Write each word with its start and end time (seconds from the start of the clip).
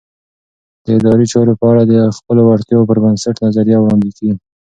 د 0.85 0.85
ادارې 0.97 1.25
چارو 1.33 1.53
په 1.59 1.65
اړه 1.71 1.83
د 1.91 1.93
خپلو 2.17 2.41
وړتیاوو 2.45 2.87
پر 2.89 2.97
بنسټ 3.03 3.35
نظریه 3.45 3.77
وړاندې 3.79 4.09
کړئ. 4.17 4.31